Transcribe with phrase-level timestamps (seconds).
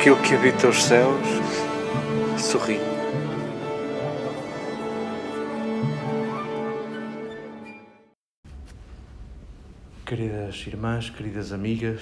[0.00, 1.28] aquele que habita os céus
[2.38, 2.78] sorri.
[10.06, 12.00] Queridas irmãs, queridas amigas,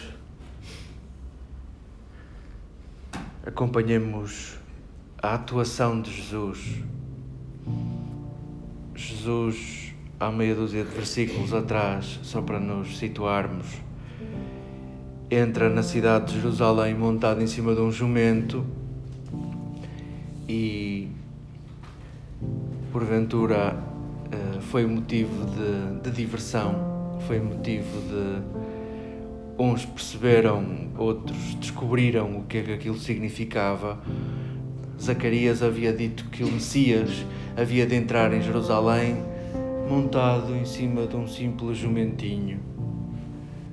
[3.44, 4.56] acompanhemos
[5.20, 6.80] a atuação de Jesus.
[8.94, 13.66] Jesus, há meia dúzia de versículos atrás, só para nos situarmos,
[15.30, 18.64] entra na cidade de Jerusalém montado em cima de um jumento
[20.48, 21.08] e,
[22.90, 23.78] porventura,
[24.32, 28.58] eh, foi motivo de, de diversão, foi motivo de.
[29.60, 33.98] Uns perceberam, outros descobriram o que é que aquilo significava.
[35.00, 37.26] Zacarias havia dito que o Messias
[37.56, 39.16] havia de entrar em Jerusalém
[39.88, 42.77] montado em cima de um simples jumentinho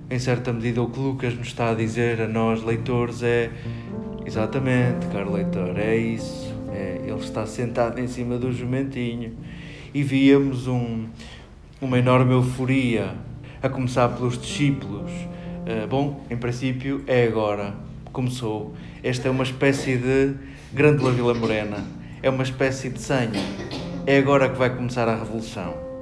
[0.10, 3.50] em certa medida, o que Lucas nos está a dizer a nós, leitores, é
[4.26, 6.54] exatamente, caro leitor, é isso.
[6.72, 9.34] É, ele está sentado em cima do jumentinho
[9.94, 11.06] e víamos um,
[11.82, 13.14] uma enorme euforia,
[13.62, 15.10] a começar pelos discípulos.
[15.12, 17.74] Uh, bom, em princípio, é agora.
[18.12, 18.76] Começou.
[19.02, 20.36] Esta é uma espécie de
[20.74, 21.84] Grande Vila Morena.
[22.22, 23.42] É uma espécie de senha.
[24.06, 25.95] É agora que vai começar a revolução.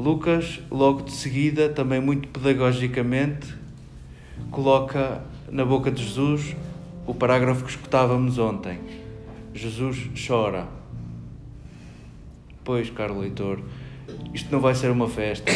[0.00, 3.54] Lucas, logo de seguida, também muito pedagogicamente,
[4.50, 6.56] coloca na boca de Jesus
[7.06, 8.80] o parágrafo que escutávamos ontem.
[9.52, 10.66] Jesus chora.
[12.64, 13.60] Pois, caro leitor,
[14.32, 15.52] isto não vai ser uma festa.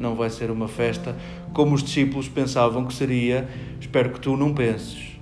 [0.00, 1.16] Não vai ser uma festa
[1.52, 3.48] como os discípulos pensavam que seria.
[3.80, 5.12] Espero que tu não penses.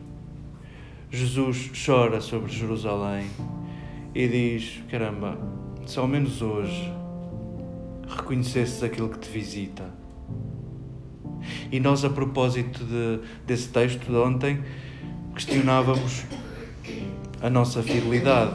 [1.11, 3.27] Jesus chora sobre Jerusalém
[4.15, 5.39] e diz: Caramba,
[5.85, 7.06] só menos hoje
[8.09, 9.85] reconhecesses aquilo que te visita.
[11.71, 14.63] E nós, a propósito de, desse texto de ontem,
[15.35, 16.25] questionávamos
[17.43, 18.55] a nossa fidelidade.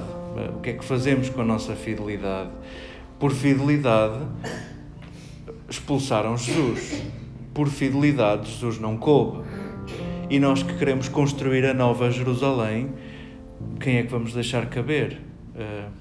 [0.56, 2.50] O que é que fazemos com a nossa fidelidade?
[3.19, 4.19] Por fidelidade,
[5.69, 7.03] expulsaram Jesus.
[7.53, 9.44] Por fidelidade, Jesus não coube.
[10.29, 12.94] E nós que queremos construir a nova Jerusalém,
[13.79, 15.19] quem é que vamos deixar caber?
[15.53, 16.00] Uh,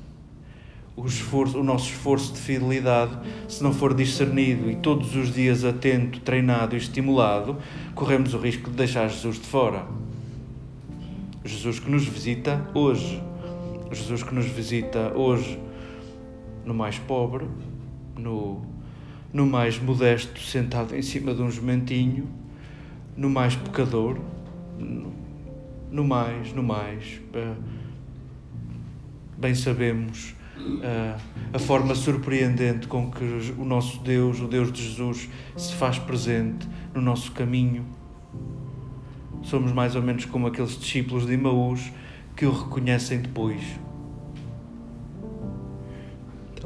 [1.00, 3.18] o, esforço, o nosso esforço de fidelidade,
[3.48, 7.56] se não for discernido e todos os dias atento, treinado e estimulado,
[7.94, 9.86] corremos o risco de deixar Jesus de fora.
[11.42, 13.22] Jesus que nos visita hoje.
[13.90, 15.58] Jesus que nos visita hoje
[16.66, 17.46] no mais pobre,
[18.16, 18.60] no,
[19.32, 22.28] no mais modesto, sentado em cima de um jumentinho,
[23.16, 24.18] no mais pecador,
[24.78, 25.12] no,
[25.90, 27.20] no mais, no mais.
[27.32, 27.54] Eh,
[29.38, 30.34] bem sabemos
[31.52, 33.24] a forma surpreendente com que
[33.58, 37.84] o nosso Deus, o Deus de Jesus, se faz presente no nosso caminho.
[39.42, 41.90] Somos mais ou menos como aqueles discípulos de Imaús
[42.36, 43.62] que o reconhecem depois.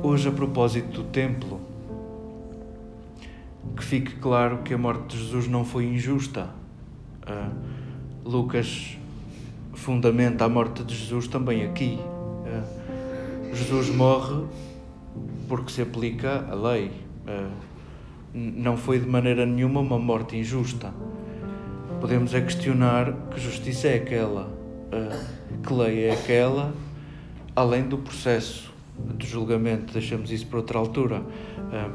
[0.03, 1.61] Hoje, a propósito do templo,
[3.77, 6.51] que fique claro que a morte de Jesus não foi injusta.
[7.23, 8.99] Uh, Lucas
[9.73, 11.99] fundamenta a morte de Jesus também aqui.
[13.55, 14.45] Jesus morre
[15.49, 16.91] porque se aplica a lei.
[17.27, 17.47] Eh,
[18.35, 20.93] não foi de maneira nenhuma uma morte injusta.
[22.01, 24.51] Podemos é questionar que justiça é aquela,
[24.91, 25.25] eh,
[25.63, 26.75] que lei é aquela,
[27.55, 28.73] além do processo
[29.17, 29.93] de julgamento.
[29.93, 31.23] Deixamos isso para outra altura.
[31.73, 31.91] Eh,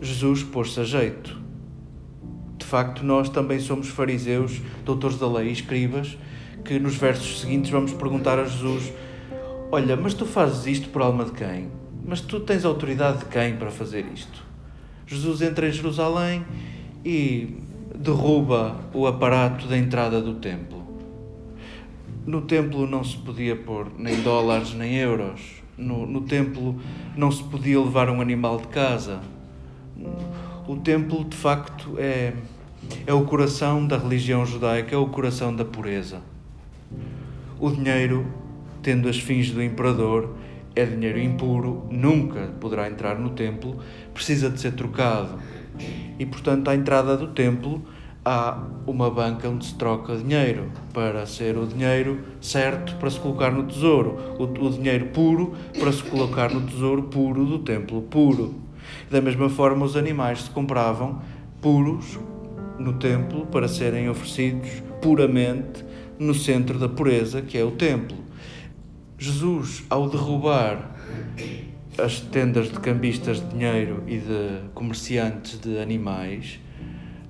[0.00, 1.40] Jesus pôs-se a jeito.
[2.58, 6.18] De facto, nós também somos fariseus, doutores da lei e escribas,
[6.64, 8.92] que nos versos seguintes vamos perguntar a Jesus
[9.74, 11.68] Olha, mas tu fazes isto por alma de quem?
[12.04, 14.44] Mas tu tens autoridade de quem para fazer isto?
[15.06, 16.44] Jesus entra em Jerusalém
[17.02, 17.56] e
[17.96, 20.82] derruba o aparato da entrada do templo.
[22.26, 25.40] No templo não se podia pôr nem dólares nem euros.
[25.78, 26.78] No, no templo
[27.16, 29.22] não se podia levar um animal de casa.
[30.68, 32.34] O templo, de facto, é,
[33.06, 36.20] é o coração da religião judaica, é o coração da pureza.
[37.58, 38.41] O dinheiro
[38.82, 40.36] tendo as fins do imperador,
[40.74, 43.78] é dinheiro impuro, nunca poderá entrar no templo,
[44.14, 45.38] precisa de ser trocado.
[46.18, 47.82] E, portanto, à entrada do templo
[48.24, 48.56] há
[48.86, 53.64] uma banca onde se troca dinheiro para ser o dinheiro certo para se colocar no
[53.64, 58.54] tesouro, o, o dinheiro puro para se colocar no tesouro puro do templo puro.
[59.10, 61.20] Da mesma forma, os animais se compravam
[61.60, 62.18] puros
[62.78, 65.84] no templo para serem oferecidos puramente
[66.18, 68.16] no centro da pureza, que é o templo.
[69.22, 70.90] Jesus, ao derrubar
[71.96, 76.58] as tendas de cambistas de dinheiro e de comerciantes de animais,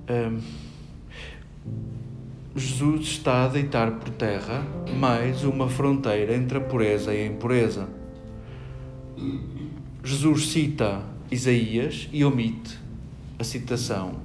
[0.09, 0.39] um,
[2.55, 4.65] Jesus está a deitar por terra
[4.97, 7.87] mais uma fronteira entre a pureza e a impureza.
[10.03, 12.79] Jesus cita Isaías e omite
[13.37, 14.15] a citação,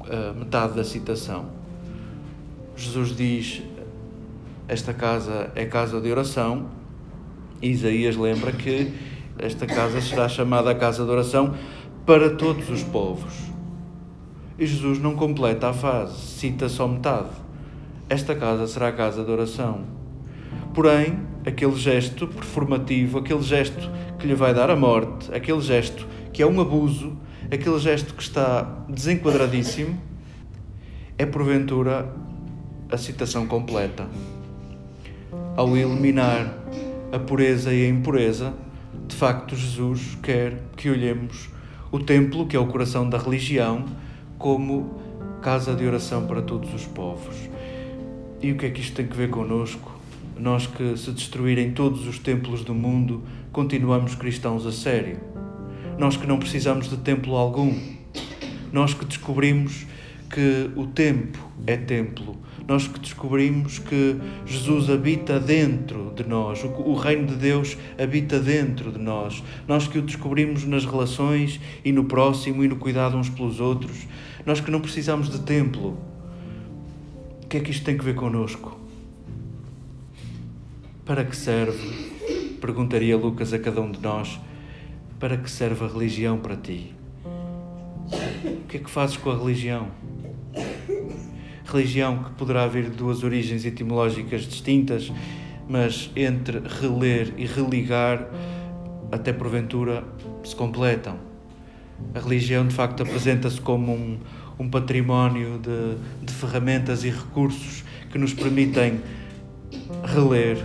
[0.00, 1.50] a metade da citação.
[2.74, 3.62] Jesus diz:
[4.66, 6.77] Esta casa é casa de oração.
[7.60, 8.92] Isaías lembra que
[9.38, 11.54] esta casa será chamada a casa de oração
[12.04, 13.34] para todos os povos.
[14.58, 17.30] E Jesus não completa a frase, cita só metade.
[18.08, 19.84] Esta casa será a casa de oração.
[20.74, 26.42] Porém, aquele gesto performativo, aquele gesto que lhe vai dar a morte, aquele gesto que
[26.42, 27.16] é um abuso,
[27.52, 30.00] aquele gesto que está desenquadradíssimo,
[31.16, 32.12] é porventura
[32.90, 34.06] a citação completa.
[35.56, 36.54] Ao eliminar
[37.12, 38.54] a pureza e a impureza,
[39.06, 41.48] de facto, Jesus quer que olhemos
[41.90, 43.84] o templo, que é o coração da religião,
[44.38, 44.94] como
[45.40, 47.36] casa de oração para todos os povos.
[48.42, 49.98] E o que é que isto tem a ver connosco?
[50.38, 55.18] Nós que, se destruírem todos os templos do mundo, continuamos cristãos a sério.
[55.98, 57.74] Nós que não precisamos de templo algum.
[58.70, 59.86] Nós que descobrimos
[60.30, 62.36] que o tempo é templo.
[62.68, 68.92] Nós que descobrimos que Jesus habita dentro de nós, o reino de Deus habita dentro
[68.92, 69.42] de nós.
[69.66, 74.06] Nós que o descobrimos nas relações e no próximo e no cuidado uns pelos outros.
[74.44, 75.96] Nós que não precisamos de templo.
[77.42, 78.78] O que é que isto tem a ver connosco?
[81.06, 81.88] Para que serve?
[82.60, 84.38] Perguntaria Lucas a cada um de nós.
[85.18, 86.94] Para que serve a religião para ti?
[88.44, 89.88] O que é que fazes com a religião?
[91.70, 95.12] Religião que poderá haver duas origens etimológicas distintas,
[95.68, 98.26] mas entre reler e religar,
[99.12, 100.02] até porventura
[100.42, 101.18] se completam.
[102.14, 104.18] A religião, de facto, apresenta-se como um,
[104.58, 109.00] um património de, de ferramentas e recursos que nos permitem
[110.04, 110.56] reler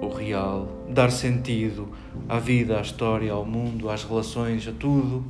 [0.00, 1.90] o real, dar sentido
[2.26, 5.26] à vida, à história, ao mundo, às relações, a tudo.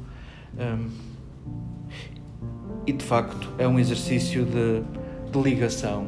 [0.57, 1.12] Um,
[2.87, 4.83] e de facto é um exercício de,
[5.31, 6.07] de ligação,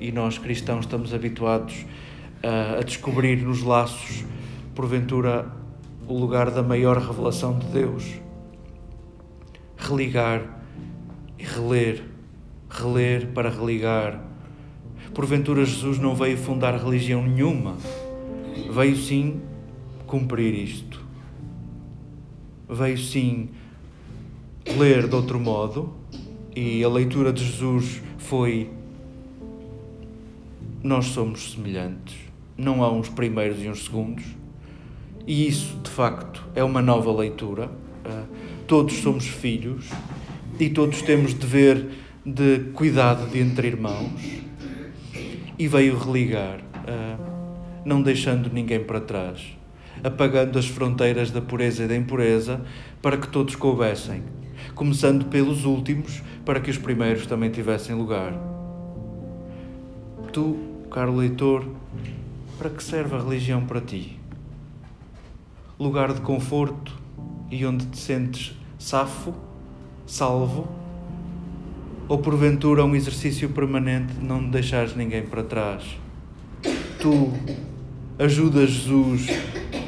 [0.00, 1.84] e nós cristãos estamos habituados
[2.42, 4.24] a, a descobrir nos laços,
[4.74, 5.50] porventura,
[6.06, 8.04] o lugar da maior revelação de Deus.
[9.76, 10.42] Religar
[11.38, 12.04] e reler,
[12.68, 14.22] reler para religar.
[15.14, 17.76] Porventura, Jesus não veio fundar religião nenhuma,
[18.72, 19.40] veio sim
[20.06, 21.02] cumprir isto.
[22.68, 23.50] Veio sim
[24.76, 25.92] ler de outro modo,
[26.54, 28.70] e a leitura de Jesus foi:
[30.82, 32.16] Nós somos semelhantes,
[32.56, 34.24] não há uns primeiros e uns segundos,
[35.26, 37.70] e isso de facto é uma nova leitura.
[38.04, 38.24] Ah,
[38.66, 39.86] todos somos filhos
[40.58, 41.88] e todos temos dever
[42.24, 44.12] de cuidado de entre irmãos,
[45.58, 47.18] e veio religar, ah,
[47.84, 49.56] não deixando ninguém para trás
[50.02, 52.60] apagando as fronteiras da pureza e da impureza,
[53.00, 54.22] para que todos coubessem,
[54.74, 58.34] começando pelos últimos, para que os primeiros também tivessem lugar.
[60.32, 60.56] Tu,
[60.90, 61.64] caro leitor,
[62.58, 64.18] para que serve a religião para ti?
[65.78, 66.92] Lugar de conforto
[67.50, 69.34] e onde te sentes safo,
[70.06, 70.68] salvo?
[72.08, 75.98] Ou porventura um exercício permanente de não deixares ninguém para trás?
[77.00, 77.32] Tu
[78.18, 79.26] ajudas Jesus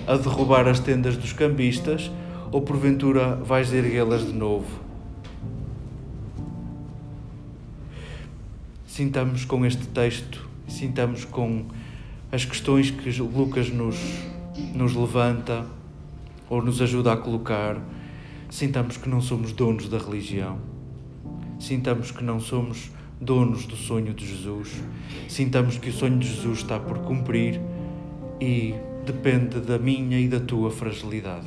[0.07, 2.11] a derrubar as tendas dos cambistas
[2.53, 4.67] ou porventura vais erguê-las de novo?
[8.87, 11.67] Sintamos com este texto, sintamos com
[12.33, 13.97] as questões que Lucas nos,
[14.75, 15.67] nos levanta
[16.49, 17.81] ou nos ajuda a colocar,
[18.49, 20.59] sintamos que não somos donos da religião,
[21.59, 24.83] sintamos que não somos donos do sonho de Jesus,
[25.29, 27.61] sintamos que o sonho de Jesus está por cumprir
[28.41, 28.75] e
[29.05, 31.47] depende da minha e da tua fragilidade.